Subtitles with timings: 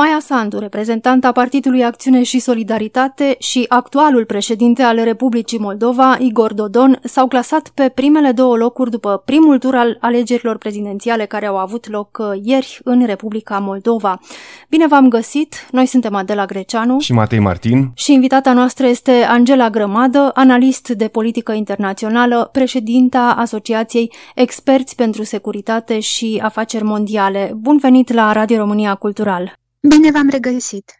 [0.00, 6.98] Maia Sandu, reprezentanta Partidului Acțiune și Solidaritate și actualul președinte al Republicii Moldova, Igor Dodon,
[7.02, 11.88] s-au clasat pe primele două locuri după primul tur al alegerilor prezidențiale care au avut
[11.90, 14.20] loc uh, ieri în Republica Moldova.
[14.68, 15.66] Bine v-am găsit!
[15.70, 21.08] Noi suntem Adela Greceanu și Matei Martin și invitata noastră este Angela Grămadă, analist de
[21.08, 27.52] politică internațională, președinta Asociației Experți pentru Securitate și Afaceri Mondiale.
[27.56, 29.59] Bun venit la Radio România Cultural!
[29.88, 30.92] Bine v-am regăsit!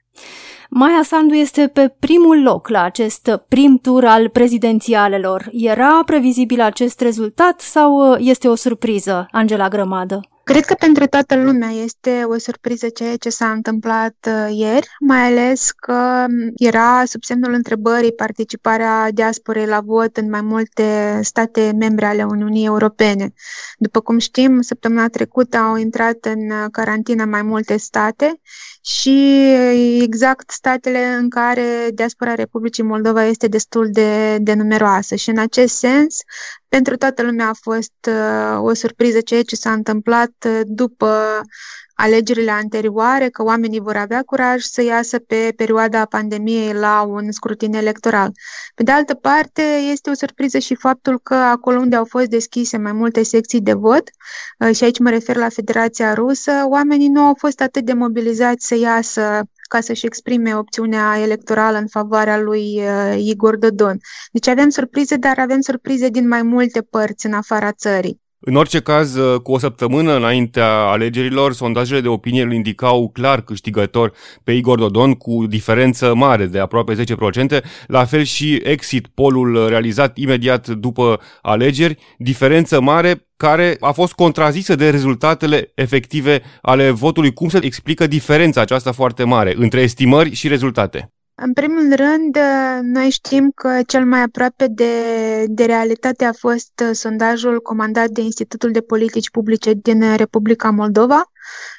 [0.70, 5.48] Maia Sandu este pe primul loc la acest prim tur al prezidențialelor.
[5.52, 10.20] Era previzibil acest rezultat sau este o surpriză, Angela Grămadă?
[10.50, 15.20] Cred că pentru toată lumea este o surpriză ceea ce s-a întâmplat uh, ieri, mai
[15.20, 16.26] ales că
[16.56, 22.64] era sub semnul întrebării participarea diasporei la vot în mai multe state membre ale Uniunii
[22.64, 23.32] Europene.
[23.78, 28.40] După cum știm, săptămâna trecută au intrat în carantină mai multe state
[28.80, 29.50] și
[30.02, 35.14] exact statele în care diaspora Republicii Moldova este destul de, de numeroasă.
[35.14, 36.18] Și în acest sens,
[36.68, 41.40] pentru toată lumea a fost uh, o surpriză ceea ce s-a întâmplat uh, după
[42.00, 47.74] alegerile anterioare, că oamenii vor avea curaj să iasă pe perioada pandemiei la un scrutin
[47.74, 48.32] electoral.
[48.74, 49.62] Pe de altă parte,
[49.92, 53.72] este o surpriză și faptul că acolo unde au fost deschise mai multe secții de
[53.72, 54.02] vot,
[54.58, 58.66] uh, și aici mă refer la Federația Rusă, oamenii nu au fost atât de mobilizați
[58.66, 63.98] să iasă ca să-și exprime opțiunea electorală în favoarea lui uh, Igor Dodon.
[64.32, 68.20] Deci avem surprize, dar avem surprize din mai multe părți în afara țării.
[68.42, 73.40] În orice caz, uh, cu o săptămână înaintea alegerilor, sondajele de opinie îl indicau clar
[73.40, 74.12] câștigător
[74.44, 80.16] pe Igor Dodon cu diferență mare de aproape 10%, la fel și exit polul realizat
[80.16, 87.32] imediat după alegeri, diferență mare care a fost contrazisă de rezultatele efective ale votului.
[87.32, 91.12] Cum se explică diferența aceasta foarte mare între estimări și rezultate?
[91.42, 92.38] În primul rând,
[92.82, 94.92] noi știm că cel mai aproape de,
[95.48, 101.30] de realitate a fost sondajul comandat de Institutul de Politici Publice din Republica Moldova,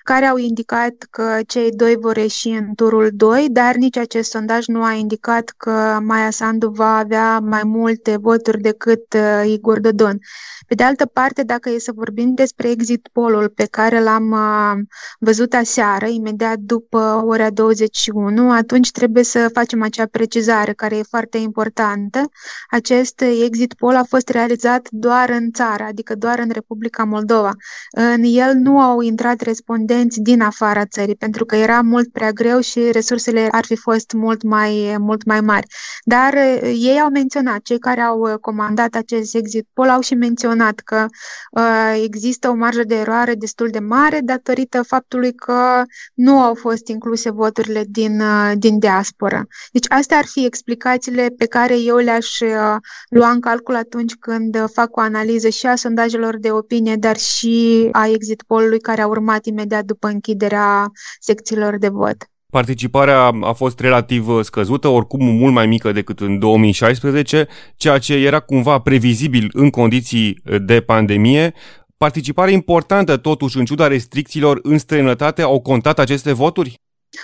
[0.04, 4.66] care au indicat că cei doi vor ieși în turul 2, dar nici acest sondaj
[4.66, 10.20] nu a indicat că Maia Sandu va avea mai multe voturi decât uh, Igor Dodon.
[10.68, 14.84] Pe de altă parte, dacă e să vorbim despre exit polul pe care l-am uh,
[15.20, 21.38] văzut aseară, imediat după ora 21, atunci trebuie să facem acea precizare care e foarte
[21.38, 22.30] importantă.
[22.70, 27.52] Acest exit poll a fost realizat doar în țară, adică doar în Republica Moldova.
[27.92, 32.60] În el nu au intrat respondenți din afara țării, pentru că era mult prea greu
[32.60, 35.68] și resursele ar fi fost mult mai, mult mai mari.
[36.04, 40.14] Dar uh, ei au menționat, cei care au uh, comandat acest exit poll au și
[40.16, 41.06] menționat că
[41.52, 45.84] uh, există o marjă de eroare destul de mare datorită faptului că
[46.14, 49.44] nu au fost incluse voturile din, uh, din diaspora.
[49.72, 52.76] Deci astea ar fi explicațiile pe care eu le-aș uh,
[53.10, 57.88] lua în calcul atunci când fac o analiză și a sondajelor de opinie, dar și
[57.92, 62.18] a exit poll-ului care a urmat urmat imediat după închiderea secțiilor de vot.
[62.50, 68.14] Participarea a fost relativ uh, scăzută, oricum mult mai mică decât în 2016, ceea ce
[68.14, 71.54] era cumva previzibil în condiții uh, de pandemie.
[71.98, 76.80] Participare importantă, totuși, în ciuda restricțiilor în străinătate, au contat aceste voturi?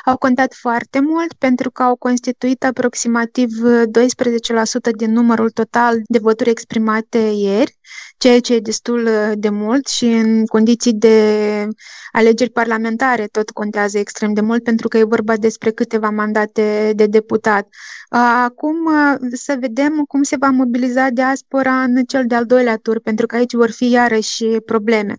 [0.05, 3.75] Au contat foarte mult pentru că au constituit aproximativ 12%
[4.85, 7.76] uh, din numărul total de voturi exprimate ieri
[8.17, 11.67] ceea ce e destul uh, de mult și în condiții de
[12.11, 17.05] alegeri parlamentare tot contează extrem de mult pentru că e vorba despre câteva mandate de
[17.05, 17.67] deputat.
[18.09, 18.75] Acum
[19.31, 23.53] să vedem cum se va mobiliza diaspora în cel de-al doilea tur, pentru că aici
[23.53, 25.15] vor fi iarăși probleme.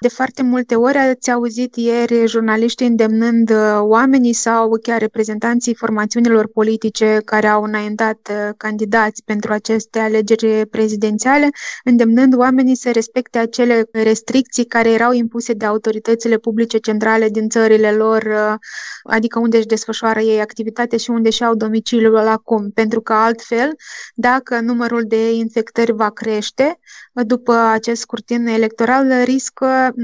[0.00, 6.48] De foarte multe ori ați auzit ieri jurnaliștii îndemnând uh, oamenii sau chiar reprezentanții formațiunilor
[6.48, 11.48] politice care au înaintat uh, candidați pentru aceste alegeri prezidențiale,
[11.84, 17.90] îndemnând oamenii să respecte acele restricții care erau impuse de autoritățile publice centrale din țările
[17.90, 18.54] lor, uh,
[19.02, 23.72] adică unde își desfășoară ei activitate și unde și-au domiciliul acum, pentru că altfel,
[24.14, 26.78] dacă numărul de infectări va crește,
[27.12, 29.94] după acest scrutin electoral, riscă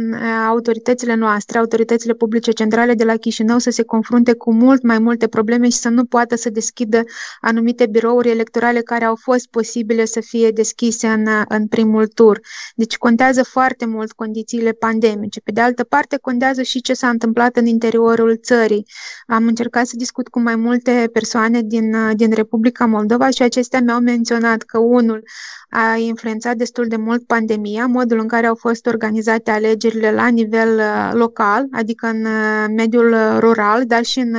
[0.48, 5.26] autoritățile noastre, autoritățile publice centrale de la Chișinău să se confrunte cu mult mai multe
[5.28, 7.02] probleme și să nu poată să deschidă
[7.40, 12.40] anumite birouri electorale care au fost posibile să fie deschise în, în primul tur.
[12.74, 15.40] Deci contează foarte mult condițiile pandemice.
[15.40, 18.86] Pe de altă parte, contează și ce s-a întâmplat în interiorul țării.
[19.26, 24.00] Am încercat să discut cu mai multe persoane din, din Republica Moldova și acestea mi-au
[24.00, 25.22] menționat că unul
[25.70, 30.78] a influențat destul de mult pandemia, modul în care au fost organizate alegerile la nivel
[30.78, 34.36] uh, local, adică în uh, mediul uh, rural, dar și în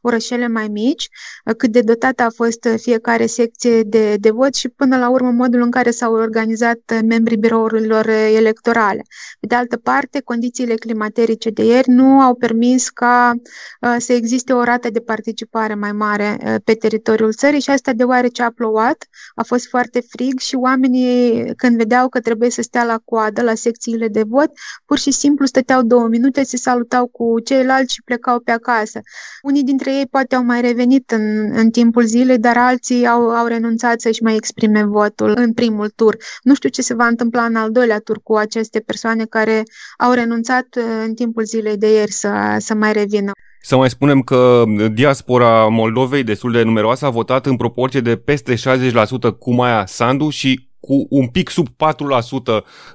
[0.00, 1.08] orășele mai mici,
[1.56, 5.60] cât de dotată a fost fiecare secție de, de vot și până la urmă modul
[5.60, 9.02] în care s-au organizat membrii birourilor electorale.
[9.40, 13.34] Pe de altă parte, condițiile climaterice de ieri nu au permis ca
[13.98, 18.50] să existe o rată de participare mai mare pe teritoriul țării și asta deoarece a
[18.50, 23.42] plouat, a fost foarte frig și oamenii, când vedeau că trebuie să stea la coadă,
[23.42, 24.50] la secțiile de vot,
[24.84, 29.00] pur și simplu stăteau două minute, se salutau cu ceilalți și plecau pe acasă.
[29.42, 33.46] Unii dintre ei poate au mai revenit în, în timpul zilei, dar alții au, au
[33.46, 36.16] renunțat să-și mai exprime votul în primul tur.
[36.42, 39.62] Nu știu ce se va întâmpla în al doilea tur cu aceste persoane care
[39.98, 43.30] au renunțat uh, în timpul zilei de ieri să, să mai revină.
[43.62, 48.54] Să mai spunem că diaspora Moldovei, destul de numeroasă, a votat în proporție de peste
[48.54, 48.58] 60%
[49.38, 51.70] cu Maia Sandu și cu un pic sub 4%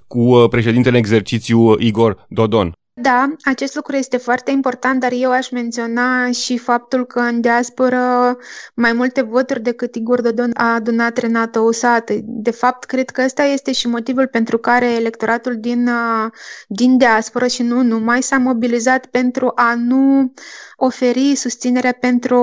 [0.07, 2.73] cu uh, președintele în exercițiu Igor Dodon.
[2.95, 8.37] Da, acest lucru este foarte important, dar eu aș menționa și faptul că în diaspora
[8.73, 12.13] mai multe voturi decât Igor Dodon a adunat Renato Usată.
[12.23, 15.89] De fapt, cred că ăsta este și motivul pentru care electoratul din,
[16.67, 20.33] din diaspora și nu numai s-a mobilizat pentru a nu
[20.75, 22.37] oferi susținerea pentru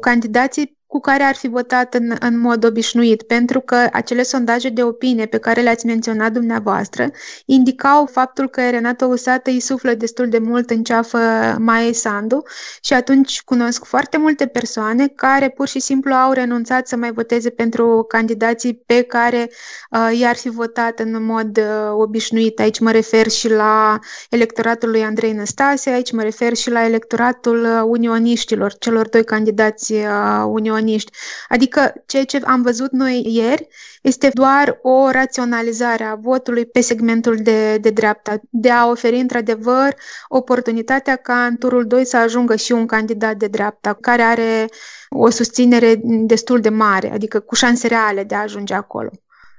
[0.00, 4.82] candidații cu care ar fi votat în, în mod obișnuit, pentru că acele sondaje de
[4.82, 7.10] opinie pe care le-ați menționat dumneavoastră
[7.44, 11.18] indicau faptul că Renato Usată îi suflă destul de mult în ceafă
[11.58, 12.42] Mai Sandu
[12.80, 17.50] și atunci cunosc foarte multe persoane care pur și simplu au renunțat să mai voteze
[17.50, 19.50] pentru candidații pe care
[19.90, 22.60] uh, i-ar fi votat în mod uh, obișnuit.
[22.60, 23.98] Aici mă refer și la
[24.30, 29.92] electoratul lui Andrei Năstase, aici mă refer și la electoratul uh, unioniștilor, celor doi candidați
[29.92, 30.00] uh,
[30.46, 31.12] unioniști comuniști.
[31.48, 33.66] Adică ceea ce am văzut noi ieri
[34.02, 39.94] este doar o raționalizare a votului pe segmentul de, de dreapta, de a oferi într-adevăr
[40.28, 44.68] oportunitatea ca în turul 2 să ajungă și un candidat de dreapta care are
[45.08, 49.10] o susținere destul de mare, adică cu șanse reale de a ajunge acolo.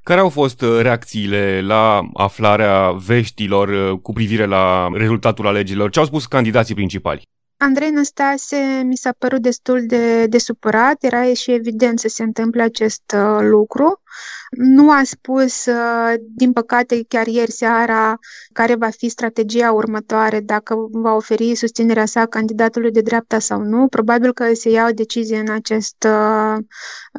[0.04, 5.90] Care au fost uh, reacțiile la aflarea veștilor uh, cu privire la rezultatul alegerilor?
[5.90, 7.22] Ce au spus candidații principali?
[7.60, 12.62] Andrei Năstase mi s-a părut destul de, de supărat, era și evident să se întâmple
[12.62, 14.02] acest uh, lucru.
[14.50, 18.20] Nu a spus, uh, din păcate, chiar ieri seara,
[18.54, 23.88] care va fi strategia următoare, dacă va oferi susținerea sa candidatului de dreapta sau nu.
[23.88, 26.58] Probabil că se ia o decizie în acest uh,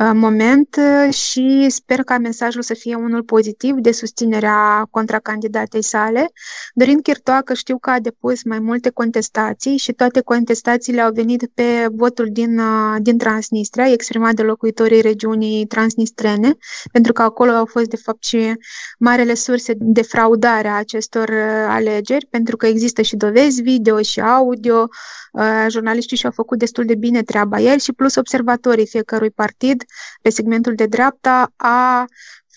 [0.01, 0.81] uh, moment
[1.11, 6.31] și sper ca mesajul să fie unul pozitiv de susținerea contracandidatei sale.
[6.75, 11.87] Dorin Chirtoacă știu că a depus mai multe contestații și toate contestațiile au venit pe
[11.91, 12.61] votul din,
[12.99, 16.57] din Transnistria, exprimat de locuitorii regiunii transnistrene,
[16.93, 18.55] pentru că acolo au fost, de fapt, și
[18.99, 24.21] marele surse de fraudare a acestor uh, alegeri, pentru că există și dovezi video și
[24.21, 24.89] audio,
[25.33, 27.61] uh, jurnaliștii și-au făcut destul de bine treaba.
[27.61, 29.85] El și plus observatorii fiecărui partid
[30.23, 32.05] pe segmentul de dreapta a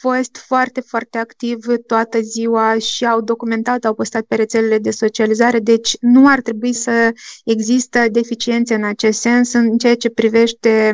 [0.01, 5.59] fost foarte, foarte activ toată ziua și au documentat, au postat pe rețelele de socializare,
[5.59, 7.12] deci nu ar trebui să
[7.45, 10.94] există deficiențe în acest sens în ceea ce privește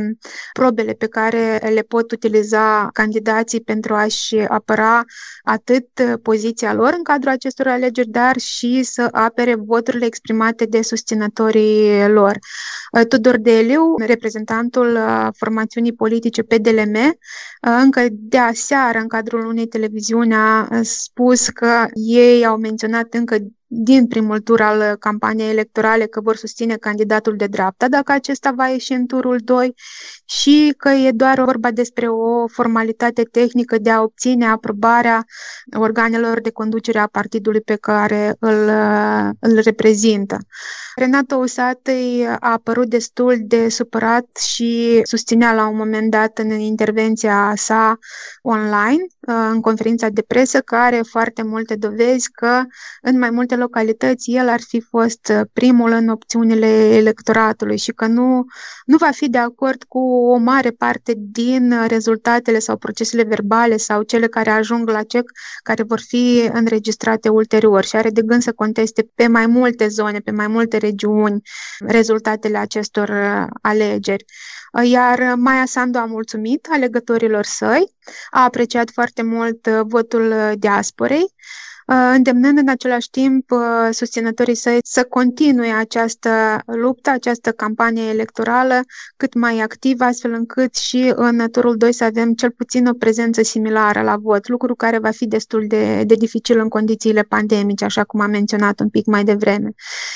[0.53, 5.03] probele pe care le pot utiliza candidații pentru a-și apăra
[5.43, 5.87] atât
[6.21, 12.37] poziția lor în cadrul acestor alegeri, dar și să apere voturile exprimate de susținătorii lor.
[13.07, 14.99] Tudor Deliu, reprezentantul
[15.35, 17.17] formațiunii politice PDLM,
[17.61, 23.37] încă de aseară în cadrul unei televiziuni a spus că ei au menționat încă
[23.67, 28.67] din primul tur al campaniei electorale că vor susține candidatul de dreapta, dacă acesta va
[28.67, 29.73] ieși în turul 2
[30.25, 35.25] și că e doar vorba despre o formalitate tehnică de a obține aprobarea
[35.77, 38.69] organelor de conducere a partidului pe care îl,
[39.39, 40.37] îl reprezintă.
[40.95, 47.53] Renato Usatăi a apărut destul de supărat și susținea la un moment dat în intervenția
[47.55, 47.97] sa
[48.41, 52.63] online, în conferința de presă, că are foarte multe dovezi că
[53.01, 58.45] în mai multe localități el ar fi fost primul în opțiunile electoratului și că nu,
[58.85, 64.01] nu va fi de acord cu o mare parte din rezultatele sau procesele verbale sau
[64.01, 65.31] cele care ajung la CEC,
[65.63, 70.19] care vor fi înregistrate ulterior și are de gând să conteste pe mai multe zone,
[70.19, 71.41] pe mai multe regiuni
[71.79, 73.11] rezultatele acestor
[73.61, 74.25] alegeri.
[74.83, 77.95] Iar Maia Sandu a mulțumit alegătorilor săi,
[78.29, 83.59] a apreciat foarte mult votul diasporei Uh, îndemnând în același timp uh,
[83.91, 86.29] susținătorii săi să continue această
[86.65, 88.79] luptă, această campanie electorală
[89.17, 93.41] cât mai activă, astfel încât și în turul 2 să avem cel puțin o prezență
[93.41, 98.03] similară la vot, lucru care va fi destul de, de dificil în condițiile pandemice, așa
[98.03, 99.69] cum am menționat un pic mai devreme.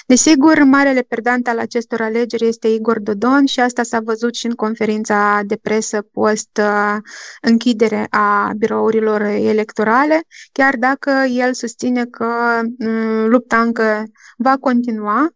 [0.07, 4.53] Desigur, marele perdant al acestor alegeri este Igor Dodon și asta s-a văzut și în
[4.53, 6.95] conferința de presă post uh,
[7.41, 12.25] închidere a birourilor electorale, chiar dacă el susține că
[12.77, 14.03] mm, lupta încă
[14.37, 15.29] va continua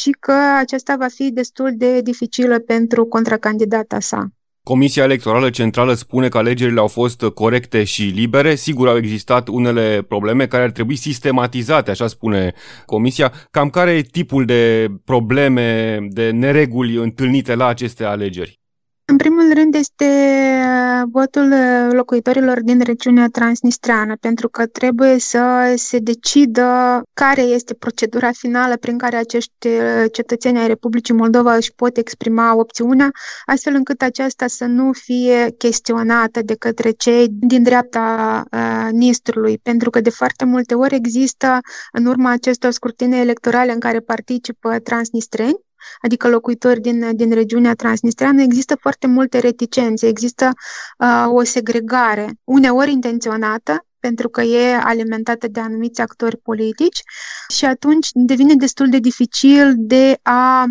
[0.00, 4.26] și că aceasta va fi destul de dificilă pentru contracandidata sa.
[4.62, 8.54] Comisia Electorală Centrală spune că alegerile au fost corecte și libere.
[8.54, 12.52] Sigur, au existat unele probleme care ar trebui sistematizate, așa spune
[12.86, 13.32] Comisia.
[13.50, 18.60] Cam care e tipul de probleme, de nereguli întâlnite la aceste alegeri?
[19.08, 25.72] În primul rând este uh, votul uh, locuitorilor din regiunea transnistreană, pentru că trebuie să
[25.76, 31.72] se decidă care este procedura finală prin care acești uh, cetățeni ai Republicii Moldova își
[31.74, 33.10] pot exprima opțiunea,
[33.44, 38.44] astfel încât aceasta să nu fie chestionată de către cei din dreapta
[38.90, 41.58] Nistrului, pentru că de foarte multe ori există,
[41.92, 45.64] în urma acestor scrutine electorale în care participă transnistreni,
[46.00, 50.50] adică locuitori din, din regiunea transnistreană, există foarte multe reticențe, există
[50.98, 57.02] uh, o segregare, uneori intenționată, pentru că e alimentată de anumiți actori politici
[57.48, 60.64] și atunci devine destul de dificil de a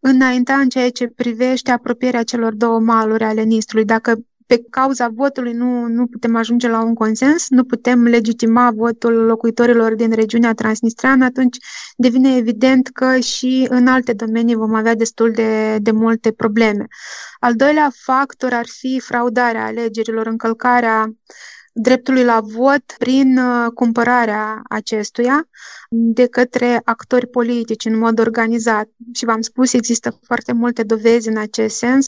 [0.00, 3.84] înainta în ceea ce privește apropierea celor două maluri ale Nistrului.
[3.84, 4.14] Dacă
[4.52, 9.94] pe cauza votului nu, nu putem ajunge la un consens, nu putem legitima votul locuitorilor
[9.94, 11.56] din regiunea transnistreană, atunci
[11.96, 16.86] devine evident că și în alte domenii vom avea destul de, de multe probleme.
[17.40, 21.12] Al doilea factor ar fi fraudarea alegerilor, încălcarea
[21.72, 25.48] dreptului la vot prin uh, cumpărarea acestuia
[25.90, 28.88] de către actori politici în mod organizat.
[29.14, 32.06] Și v-am spus, există foarte multe dovezi în acest sens.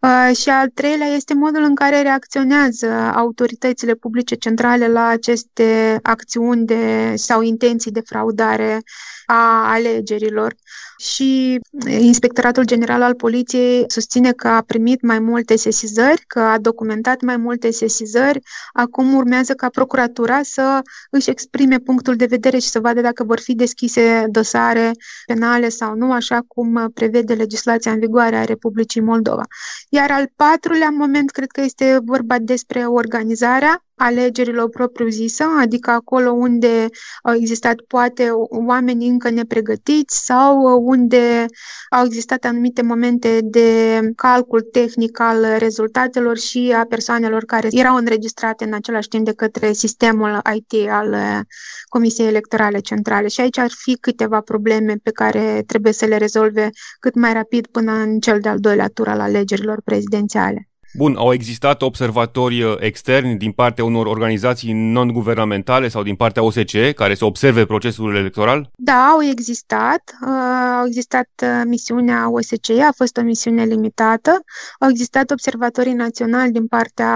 [0.00, 6.66] Uh, și al treilea este modul în care reacționează autoritățile publice centrale la aceste acțiuni
[6.66, 8.82] de, sau intenții de fraudare
[9.26, 10.54] a alegerilor
[10.98, 17.20] și Inspectoratul General al Poliției susține că a primit mai multe sesizări, că a documentat
[17.20, 18.40] mai multe sesizări.
[18.72, 23.40] Acum urmează ca procuratura să își exprime punctul de vedere și să vadă dacă vor
[23.40, 24.90] fi deschise dosare
[25.26, 29.42] penale sau nu, așa cum prevede legislația în vigoare a Republicii Moldova.
[29.88, 36.88] Iar al patrulea moment, cred că este vorba despre organizarea alegerilor propriu-zisă, adică acolo unde
[37.22, 38.28] au existat poate
[38.66, 41.46] oameni încă nepregătiți sau unde
[41.90, 48.64] au existat anumite momente de calcul tehnic al rezultatelor și a persoanelor care erau înregistrate
[48.64, 51.16] în același timp de către sistemul IT al
[51.88, 53.28] Comisiei Electorale Centrale.
[53.28, 57.66] Și aici ar fi câteva probleme pe care trebuie să le rezolve cât mai rapid
[57.66, 60.68] până în cel de-al doilea tur al alegerilor prezidențiale.
[60.94, 66.92] Bun, au existat observatori uh, externi din partea unor organizații non-guvernamentale sau din partea OSCE
[66.92, 68.70] care să observe procesul electoral?
[68.76, 70.16] Da, au existat.
[70.26, 70.28] Uh,
[70.78, 74.30] au existat uh, misiunea OSCE, a fost o misiune limitată.
[74.78, 77.10] Au existat observatorii naționali din partea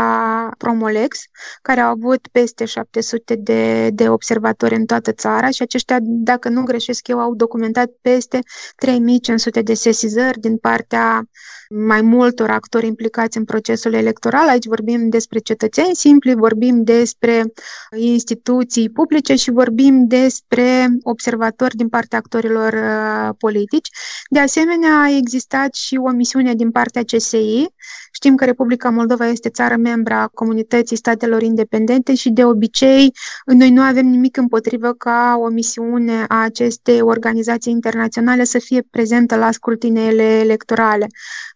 [0.59, 1.19] Promolex,
[1.62, 6.62] care au avut peste 700 de, de observatori în toată țara și aceștia, dacă nu
[6.62, 8.39] greșesc eu, au documentat peste
[8.77, 11.25] 3500 de sesizări din partea
[11.75, 14.49] mai multor actori implicați în procesul electoral.
[14.49, 17.53] Aici vorbim despre cetățeni simpli, vorbim despre
[17.97, 23.89] instituții publice și vorbim despre observatori din partea actorilor uh, politici.
[24.31, 27.67] De asemenea, a existat și o misiune din partea CSI.
[28.11, 33.12] Știm că Republica Moldova este țară membra a comunității statelor independente și de obicei
[33.45, 39.37] noi nu avem nimic împotrivă ca o misiune a acestei organizații internaționale să fie prezentă
[39.37, 41.07] la scrutinele electorale.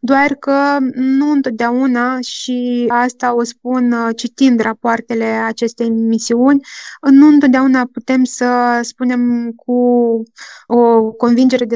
[0.01, 6.61] Doar că nu întotdeauna, și asta o spun uh, citind rapoartele acestei misiuni,
[7.11, 9.73] nu întotdeauna putem să spunem cu
[10.67, 11.75] o convingere de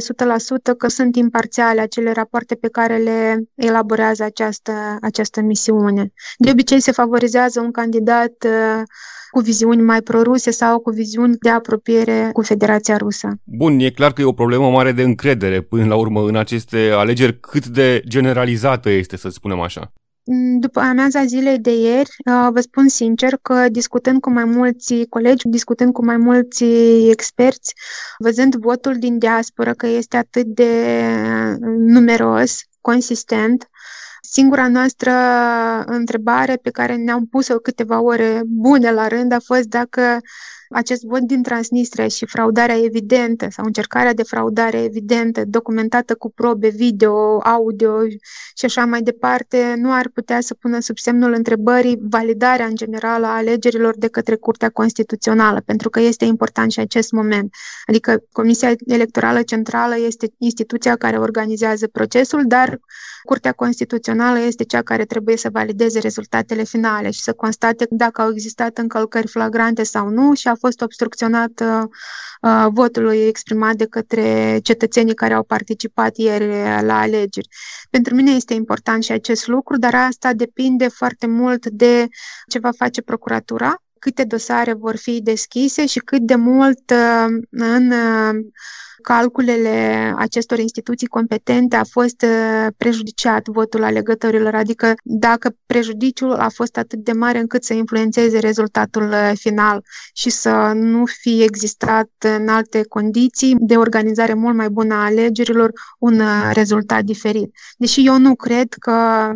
[0.72, 6.12] 100% că sunt imparțiale acele rapoarte pe care le elaborează această această, această misiune.
[6.38, 8.82] De obicei se favorizează un candidat uh,
[9.30, 13.28] cu viziuni mai proruse sau cu viziuni de apropiere cu Federația Rusă.
[13.44, 16.90] Bun, e clar că e o problemă mare de încredere până la urmă în aceste
[16.94, 17.40] alegeri.
[17.40, 19.92] Cât de generalizată este, să spunem așa?
[20.24, 24.94] Mm, după amiaza zilei de ieri, uh, vă spun sincer că discutând cu mai mulți
[25.08, 26.64] colegi, discutând cu mai mulți
[27.10, 27.74] experți,
[28.18, 30.68] văzând votul din diaspora că este atât de
[31.76, 33.68] numeros, consistent,
[34.30, 35.12] Singura noastră
[35.86, 40.20] întrebare pe care ne-am pus-o câteva ore bune la rând a fost dacă
[40.70, 46.68] acest vot din Transnistria și fraudarea evidentă sau încercarea de fraudare evidentă, documentată cu probe
[46.68, 48.08] video, audio
[48.54, 53.24] și așa mai departe, nu ar putea să pună sub semnul întrebării validarea în general
[53.24, 57.54] a alegerilor de către Curtea Constituțională, pentru că este important și acest moment.
[57.86, 62.80] Adică Comisia Electorală Centrală este instituția care organizează procesul, dar
[63.22, 68.30] Curtea Constituțională este cea care trebuie să valideze rezultatele finale și să constate dacă au
[68.30, 71.82] existat încălcări flagrante sau nu și a fost obstrucționat uh,
[72.42, 76.46] uh, votul exprimat de către cetățenii care au participat ieri
[76.84, 77.48] la alegeri.
[77.90, 82.06] Pentru mine este important și acest lucru, dar asta depinde foarte mult de
[82.48, 87.92] ce va face procuratura, câte dosare vor fi deschise și cât de mult uh, în
[89.02, 96.76] calculele acestor instituții competente a fost uh, prejudiciat votul alegătorilor, adică dacă prejudiciul a fost
[96.76, 102.48] atât de mare încât să influențeze rezultatul uh, final și să nu fie existat în
[102.48, 107.54] alte condiții de organizare mult mai bună a alegerilor un uh, rezultat diferit.
[107.76, 109.30] Deși eu nu cred că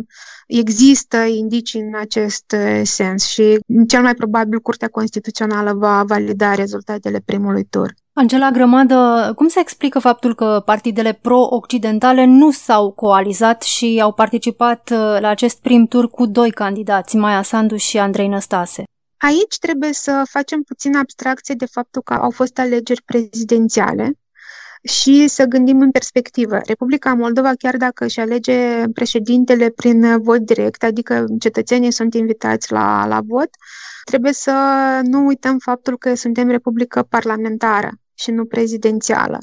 [0.47, 7.63] există indicii în acest sens și cel mai probabil Curtea Constituțională va valida rezultatele primului
[7.63, 7.93] tur.
[8.13, 14.89] Angela Grămadă, cum se explică faptul că partidele pro-occidentale nu s-au coalizat și au participat
[14.89, 18.83] uh, la acest prim tur cu doi candidați, Maia Sandu și Andrei Năstase?
[19.17, 24.17] Aici trebuie să facem puțin abstracție de faptul că au fost alegeri prezidențiale
[24.83, 26.59] și să gândim în perspectivă.
[26.65, 33.05] Republica Moldova, chiar dacă își alege președintele prin vot direct, adică cetățenii sunt invitați la,
[33.05, 33.49] la vot,
[34.03, 34.51] trebuie să
[35.03, 39.37] nu uităm faptul că suntem republică parlamentară și nu prezidențială.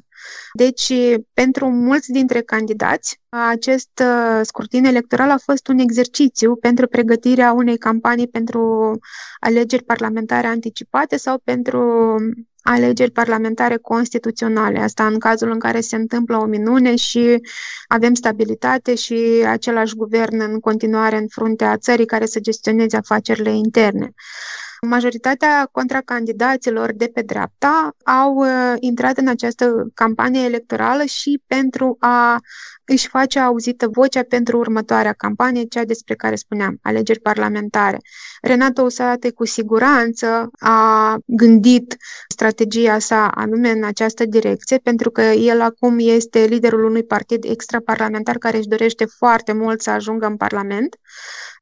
[0.53, 0.93] Deci,
[1.35, 7.79] pentru mulți dintre candidați, acest uh, scrutin electoral a fost un exercițiu pentru pregătirea unei
[7.79, 8.93] campanii pentru
[9.41, 12.15] alegeri parlamentare anticipate sau pentru
[12.63, 14.79] alegeri parlamentare constituționale.
[14.79, 17.41] Asta în cazul în care se întâmplă o minune și
[17.89, 24.15] avem stabilitate și același guvern în continuare în fruntea țării care să gestioneze afacerile interne.
[24.87, 32.41] Majoritatea contracandidaților de pe dreapta au uh, intrat în această campanie electorală și pentru a
[32.93, 37.99] își face auzită vocea pentru următoarea campanie, cea despre care spuneam, alegeri parlamentare.
[38.43, 41.97] Renato Usate cu siguranță a gândit
[42.29, 48.39] strategia sa anume în această direcție, pentru că el acum este liderul unui partid extraparlamentar
[48.39, 50.97] care își dorește foarte mult să ajungă în Parlament.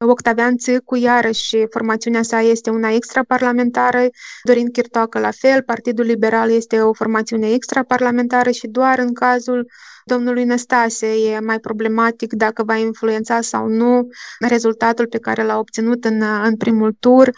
[0.05, 4.07] Octavian Țâcu, iarăși, formațiunea sa este una extraparlamentară,
[4.43, 9.67] Dorin Chirtoacă la fel, Partidul Liberal este o formațiune extraparlamentară și doar în cazul
[10.09, 14.07] domnului Năstase e mai problematic dacă va influența sau nu
[14.39, 17.29] rezultatul pe care l-a obținut în, în primul tur,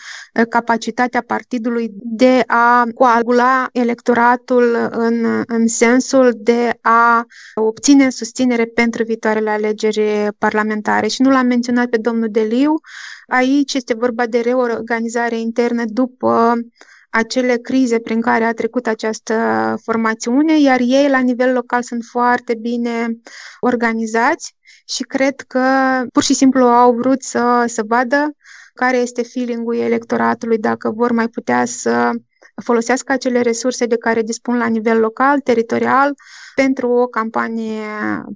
[0.49, 9.49] capacitatea partidului de a coagula electoratul în, în sensul de a obține susținere pentru viitoarele
[9.49, 11.07] alegeri parlamentare.
[11.07, 12.73] Și nu l-am menționat pe domnul Deliu,
[13.27, 16.53] aici este vorba de reorganizare internă după
[17.11, 19.35] acele crize prin care a trecut această
[19.83, 23.19] formațiune, iar ei la nivel local sunt foarte bine
[23.59, 24.55] organizați
[24.87, 25.63] și cred că
[26.13, 28.35] pur și simplu au vrut să, să vadă
[28.73, 32.09] care este feeling-ul electoratului, dacă vor mai putea să
[32.63, 36.13] folosească acele resurse de care dispun la nivel local, teritorial,
[36.55, 37.81] pentru o campanie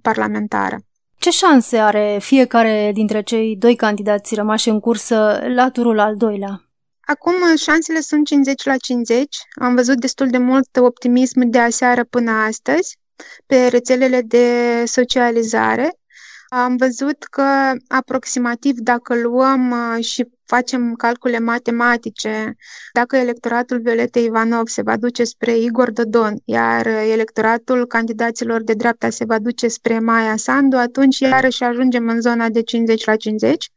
[0.02, 0.78] parlamentară.
[1.18, 6.65] Ce șanse are fiecare dintre cei doi candidați rămași în cursă la turul al doilea?
[7.06, 9.38] Acum șansele sunt 50 la 50.
[9.62, 12.98] Am văzut destul de mult optimism de aseară până astăzi
[13.46, 16.00] pe rețelele de socializare.
[16.48, 22.56] Am văzut că aproximativ dacă luăm uh, și facem calcule matematice,
[22.94, 29.10] dacă electoratul Violeta Ivanov se va duce spre Igor Dodon, iar electoratul candidaților de dreapta
[29.10, 33.72] se va duce spre Maia Sandu, atunci iarăși ajungem în zona de 50 la 50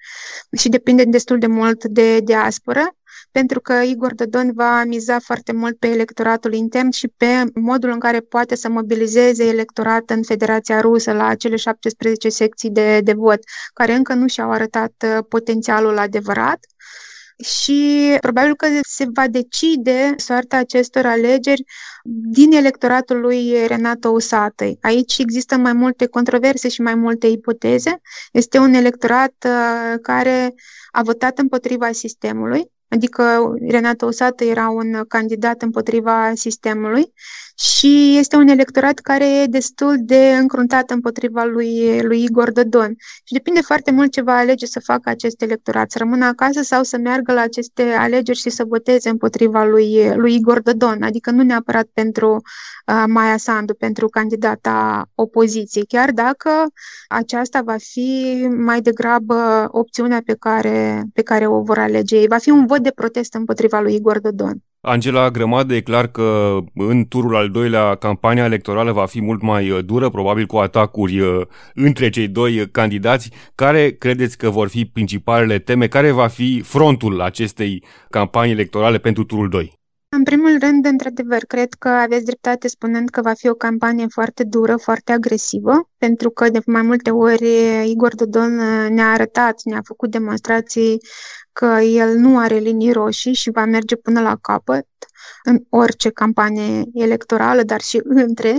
[0.59, 2.98] și depinde destul de mult de diaspora.
[3.31, 7.99] Pentru că Igor Dodon va miza foarte mult pe electoratul intern și pe modul în
[7.99, 13.39] care poate să mobilizeze electorat în Federația Rusă la cele 17 secții de, de vot,
[13.75, 16.59] care încă nu și-au arătat uh, potențialul adevărat
[17.45, 21.65] și probabil că se va decide soarta acestor alegeri
[22.05, 24.79] din electoratul lui Renato Usatăi.
[24.81, 28.01] Aici există mai multe controverse și mai multe ipoteze.
[28.33, 30.55] Este un electorat uh, care
[30.91, 37.13] a votat împotriva sistemului, adică Renato Usată era un candidat împotriva sistemului
[37.61, 42.95] și este un electorat care e destul de încruntat împotriva lui, lui Igor Dodon.
[43.25, 46.83] Și depinde foarte mult ce va alege să facă acest electorat, să rămână acasă sau
[46.83, 51.43] să meargă la aceste alegeri și să voteze împotriva lui, lui Igor Dodon, adică nu
[51.43, 52.35] neapărat pentru
[52.87, 56.51] uh, Maia Sandu, pentru candidata opoziției, chiar dacă
[57.09, 62.27] aceasta va fi mai degrabă opțiunea pe care, pe care o vor alege ei.
[62.27, 64.63] Va fi un vot de protest împotriva lui Igor Dodon.
[64.81, 69.71] Angela Grămadă, e clar că în turul al doilea campania electorală va fi mult mai
[69.71, 71.41] uh, dură, probabil cu atacuri uh,
[71.75, 73.31] între cei doi uh, candidați.
[73.55, 75.87] Care credeți că vor fi principalele teme?
[75.87, 79.78] Care va fi frontul acestei campanii electorale pentru turul 2?
[80.11, 84.45] În primul rând, într-adevăr, cred că aveți dreptate spunând că va fi o campanie foarte
[84.45, 87.49] dură, foarte agresivă, pentru că de mai multe ori
[87.91, 88.55] Igor Dodon
[88.95, 90.99] ne-a arătat, ne-a făcut demonstrații
[91.53, 94.87] că el nu are linii roșii și va merge până la capăt
[95.45, 98.57] în orice campanie electorală, dar și între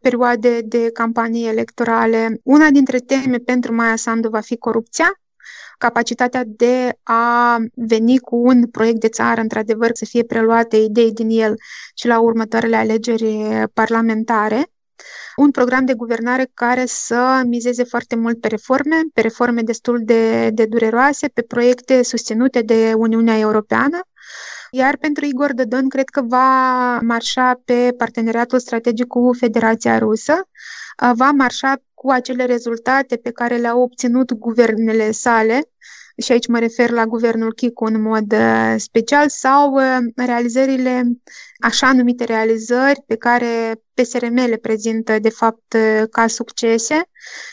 [0.00, 2.40] perioade de campanii electorale.
[2.42, 5.20] Una dintre teme pentru Maia Sandu va fi corupția,
[5.80, 11.28] capacitatea de a veni cu un proiect de țară, într-adevăr, să fie preluate idei din
[11.30, 11.54] el
[11.94, 14.70] și la următoarele alegeri parlamentare
[15.36, 20.50] un program de guvernare care să mizeze foarte mult pe reforme, pe reforme destul de,
[20.50, 24.00] de dureroase, pe proiecte susținute de Uniunea Europeană.
[24.70, 30.48] Iar pentru Igor Dodon, cred că va marșa pe parteneriatul strategic cu Federația Rusă,
[31.14, 35.68] va marșa cu acele rezultate pe care le-au obținut guvernele sale,
[36.22, 41.02] și aici mă refer la guvernul Chicu în mod uh, special, sau uh, realizările,
[41.58, 47.02] așa numite realizări pe care PSRM le prezintă de fapt uh, ca succese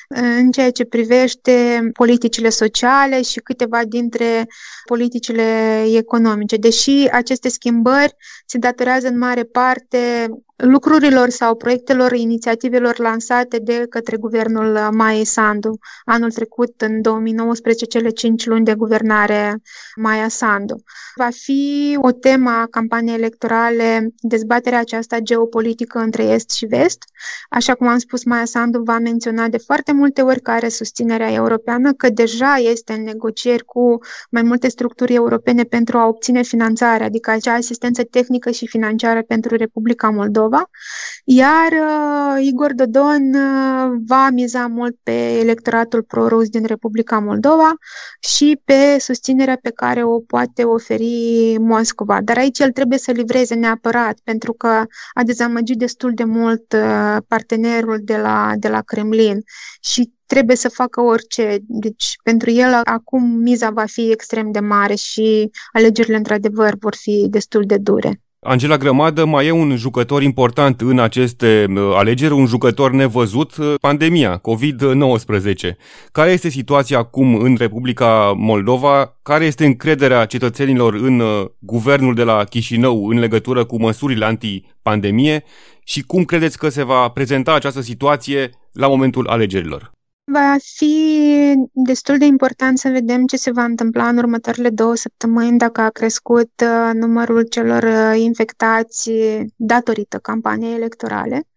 [0.07, 4.47] în ceea ce privește politicile sociale și câteva dintre
[4.85, 6.55] politicile economice.
[6.55, 14.17] Deși aceste schimbări se datorează în mare parte lucrurilor sau proiectelor, inițiativelor lansate de către
[14.17, 15.79] guvernul Mai Sandu.
[16.05, 19.61] Anul trecut, în 2019, cele cinci luni de guvernare
[19.95, 20.83] Maia Sandu.
[21.15, 27.03] Va fi o temă a campaniei electorale dezbaterea aceasta geopolitică între Est și Vest.
[27.49, 31.33] Așa cum am spus, Maia Sandu va menționa de foarte multe ori că are susținerea
[31.33, 33.97] europeană, că deja este în negocieri cu
[34.29, 39.55] mai multe structuri europene pentru a obține finanțare, adică acea asistență tehnică și financiară pentru
[39.55, 40.46] Republica Moldova,
[41.23, 47.73] iar uh, Igor Dodon uh, va miza mult pe electoratul pro-rus din Republica Moldova
[48.19, 52.21] și pe susținerea pe care o poate oferi Moscova.
[52.21, 57.17] Dar aici el trebuie să livreze neapărat, pentru că a dezamăgit destul de mult uh,
[57.27, 59.43] partenerul de la, de la Kremlin
[59.81, 61.57] și trebuie să facă orice.
[61.67, 67.27] Deci, pentru el, acum miza va fi extrem de mare și alegerile, într-adevăr, vor fi
[67.29, 68.21] destul de dure.
[68.39, 73.73] Angela Grămadă mai e un jucător important în aceste uh, alegeri, un jucător nevăzut, uh,
[73.81, 75.75] pandemia, COVID-19.
[76.11, 79.17] Care este situația acum în Republica Moldova?
[79.23, 85.43] Care este încrederea cetățenilor în uh, guvernul de la Chișinău în legătură cu măsurile anti-pandemie?
[85.83, 89.96] Și cum credeți că se va prezenta această situație la momentul alegerilor?
[90.31, 95.57] Va fi destul de important să vedem ce se va întâmpla în următoarele două săptămâni
[95.57, 99.11] dacă a crescut uh, numărul celor uh, infectați
[99.55, 101.47] datorită campaniei electorale.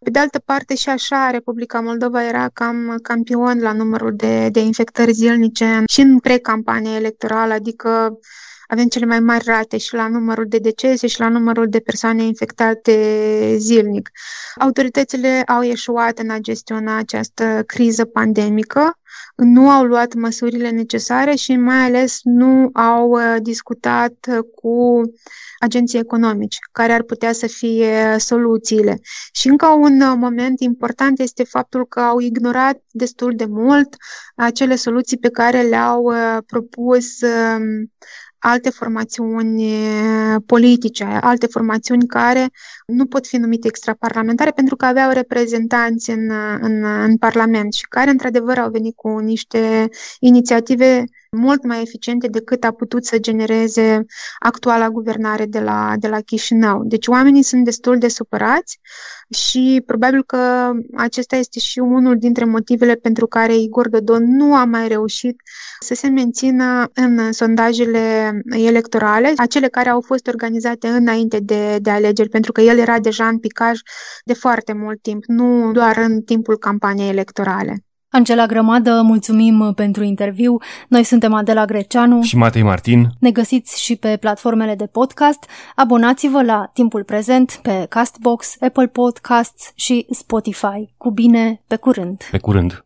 [0.00, 4.60] Pe de altă parte, și așa, Republica Moldova era cam campion la numărul de, de
[4.60, 8.18] infectări zilnice și în pre-campanie electorală, adică
[8.68, 12.22] avem cele mai mari rate și la numărul de decese și la numărul de persoane
[12.22, 14.10] infectate zilnic.
[14.60, 18.98] Autoritățile au ieșuat în a gestiona această criză pandemică,
[19.36, 24.14] nu au luat măsurile necesare și mai ales nu au uh, discutat
[24.54, 25.00] cu
[25.58, 29.00] agenții economici, care ar putea să fie soluțiile.
[29.32, 33.96] Și încă un uh, moment important este faptul că au ignorat destul de mult
[34.36, 37.92] acele soluții pe care le-au uh, propus um,
[38.46, 39.72] alte formațiuni
[40.46, 42.50] politice, alte formațiuni care
[42.86, 46.30] nu pot fi numite extraparlamentare pentru că aveau reprezentanți în,
[46.60, 51.04] în, în Parlament și care, într-adevăr, au venit cu niște inițiative
[51.34, 54.04] mult mai eficiente decât a putut să genereze
[54.38, 56.84] actuala guvernare de la, de la Chișinău.
[56.84, 58.78] Deci oamenii sunt destul de supărați
[59.28, 64.64] și probabil că acesta este și unul dintre motivele pentru care Igor Dodon nu a
[64.64, 65.42] mai reușit
[65.80, 72.28] să se mențină în sondajele electorale, acele care au fost organizate înainte de, de alegeri,
[72.28, 73.78] pentru că el era deja în picaj
[74.24, 77.84] de foarte mult timp, nu doar în timpul campaniei electorale.
[78.14, 80.58] Angela Grămadă, mulțumim pentru interviu.
[80.88, 83.08] Noi suntem Adela Greceanu și Matei Martin.
[83.18, 85.44] Ne găsiți și pe platformele de podcast.
[85.74, 90.88] Abonați-vă la Timpul Prezent pe Castbox, Apple Podcasts și Spotify.
[90.96, 92.28] Cu bine, pe curând!
[92.30, 92.83] Pe curând!